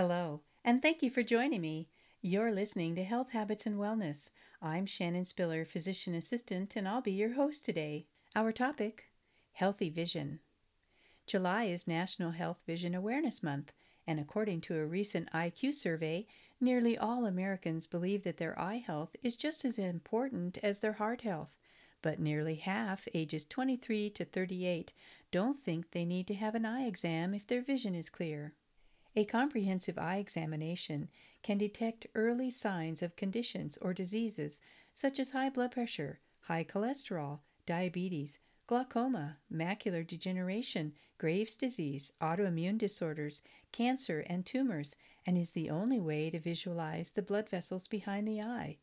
[0.00, 1.88] Hello, and thank you for joining me.
[2.22, 4.30] You're listening to Health Habits and Wellness.
[4.62, 8.06] I'm Shannon Spiller, physician assistant, and I'll be your host today.
[8.36, 9.10] Our topic
[9.54, 10.38] Healthy Vision.
[11.26, 13.72] July is National Health Vision Awareness Month,
[14.06, 16.28] and according to a recent IQ survey,
[16.60, 21.22] nearly all Americans believe that their eye health is just as important as their heart
[21.22, 21.56] health.
[22.02, 24.92] But nearly half, ages 23 to 38,
[25.32, 28.54] don't think they need to have an eye exam if their vision is clear.
[29.18, 31.08] A comprehensive eye examination
[31.42, 34.60] can detect early signs of conditions or diseases
[34.94, 38.38] such as high blood pressure, high cholesterol, diabetes,
[38.68, 44.94] glaucoma, macular degeneration, Graves' disease, autoimmune disorders, cancer, and tumors,
[45.26, 48.78] and is the only way to visualize the blood vessels behind the eye.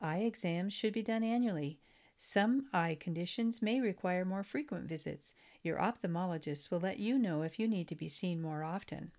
[0.00, 1.78] Eye exams should be done annually.
[2.16, 5.36] Some eye conditions may require more frequent visits.
[5.62, 9.12] Your ophthalmologist will let you know if you need to be seen more often.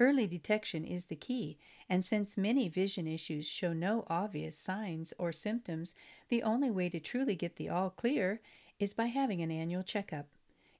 [0.00, 1.56] Early detection is the key,
[1.88, 5.94] and since many vision issues show no obvious signs or symptoms,
[6.28, 8.40] the only way to truly get the all clear
[8.80, 10.26] is by having an annual checkup.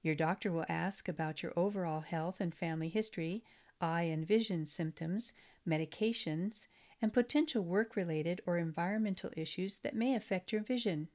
[0.02, 3.44] Your doctor will ask about your overall health and family history,
[3.80, 5.32] eye and vision symptoms,
[5.66, 6.66] medications,
[7.00, 11.08] and potential work related or environmental issues that may affect your vision.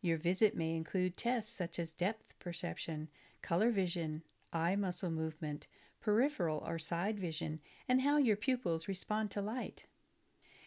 [0.00, 3.08] Your visit may include tests such as depth perception,
[3.40, 5.66] color vision, eye muscle movement,
[6.02, 9.86] peripheral or side vision, and how your pupils respond to light.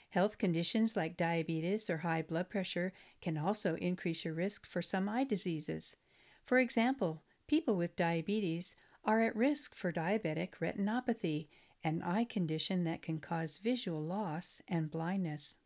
[0.10, 5.10] Health conditions like diabetes or high blood pressure can also increase your risk for some
[5.10, 5.98] eye diseases.
[6.46, 11.48] For example, people with diabetes are at risk for diabetic retinopathy,
[11.84, 15.58] an eye condition that can cause visual loss and blindness.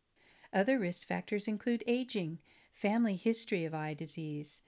[0.52, 2.40] Other risk factors include aging,
[2.72, 4.62] family history of eye disease,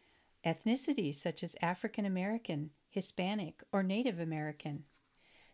[0.44, 4.84] ethnicity such as African American, Hispanic, or Native American.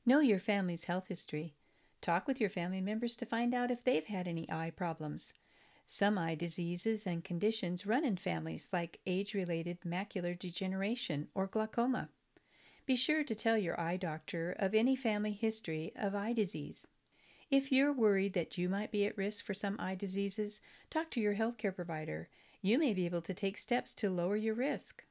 [0.08, 1.52] Know your family's health history.
[2.00, 5.34] Talk with your family members to find out if they've had any eye problems.
[5.84, 12.08] Some eye diseases and conditions run in families, like age related macular degeneration or glaucoma.
[12.86, 16.86] Be sure to tell your eye doctor of any family history of eye disease.
[17.50, 21.20] If you're worried that you might be at risk for some eye diseases, talk to
[21.20, 22.30] your healthcare provider.
[22.62, 25.04] You may be able to take steps to lower your risk.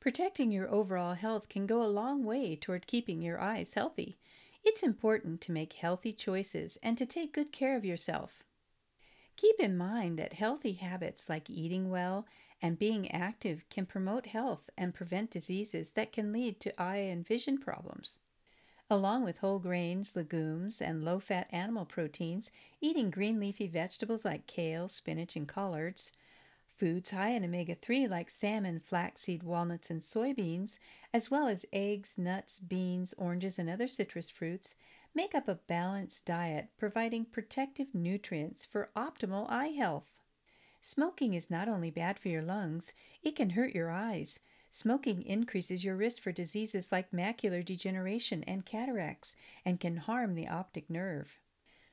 [0.00, 4.16] Protecting your overall health can go a long way toward keeping your eyes healthy.
[4.64, 8.42] It's important to make healthy choices and to take good care of yourself.
[9.36, 12.26] Keep in mind that healthy habits like eating well
[12.62, 17.26] and being active can promote health and prevent diseases that can lead to eye and
[17.26, 18.18] vision problems.
[18.88, 22.50] Along with whole grains, legumes, and low fat animal proteins,
[22.80, 26.12] eating green leafy vegetables like kale, spinach, and collards,
[26.80, 30.78] Foods high in omega 3 like salmon, flaxseed, walnuts, and soybeans,
[31.12, 34.76] as well as eggs, nuts, beans, oranges, and other citrus fruits,
[35.14, 40.06] make up a balanced diet providing protective nutrients for optimal eye health.
[40.80, 44.40] Smoking is not only bad for your lungs, it can hurt your eyes.
[44.70, 49.36] Smoking increases your risk for diseases like macular degeneration and cataracts
[49.66, 51.40] and can harm the optic nerve.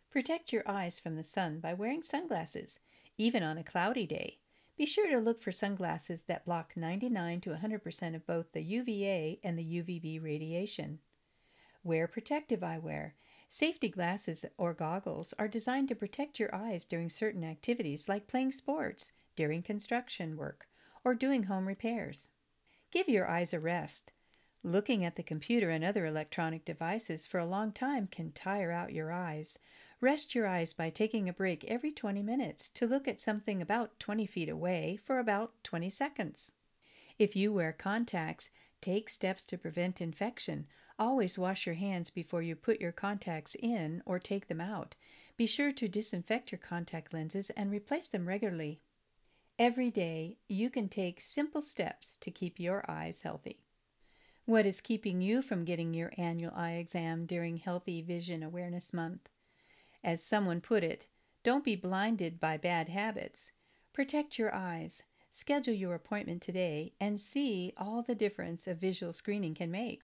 [0.10, 2.80] Protect your eyes from the sun by wearing sunglasses,
[3.18, 4.38] even on a cloudy day.
[4.78, 9.40] Be sure to look for sunglasses that block 99 to 100% of both the UVA
[9.44, 11.00] and the UVB radiation.
[11.84, 13.14] Wear protective eyewear.
[13.50, 18.52] Safety glasses or goggles are designed to protect your eyes during certain activities like playing
[18.52, 20.68] sports, during construction work,
[21.04, 22.34] or doing home repairs.
[22.92, 24.12] Give your eyes a rest.
[24.62, 28.94] Looking at the computer and other electronic devices for a long time can tire out
[28.94, 29.58] your eyes.
[30.00, 34.00] Rest your eyes by taking a break every 20 minutes to look at something about
[34.00, 36.52] 20 feet away for about 20 seconds.
[37.18, 40.68] If you wear contacts, take steps to prevent infection.
[41.00, 44.94] Always wash your hands before you put your contacts in or take them out.
[45.36, 48.82] Be sure to disinfect your contact lenses and replace them regularly.
[49.58, 53.64] Every day, you can take simple steps to keep your eyes healthy.
[54.46, 59.28] What is keeping you from getting your annual eye exam during Healthy Vision Awareness Month?
[60.04, 61.08] As someone put it,
[61.44, 63.52] don't be blinded by bad habits.
[63.94, 65.04] Protect your eyes.
[65.32, 70.02] Schedule your appointment today and see all the difference a visual screening can make.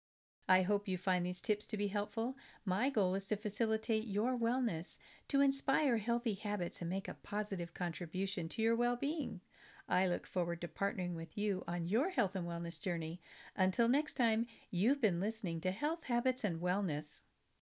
[0.48, 2.36] I hope you find these tips to be helpful.
[2.66, 4.98] My goal is to facilitate your wellness,
[5.30, 9.42] to inspire healthy habits, and make a positive contribution to your well being.
[9.88, 13.22] I look forward to partnering with you on your health and wellness journey.
[13.56, 17.24] Until next time, you've been listening to Health Habits and Wellness.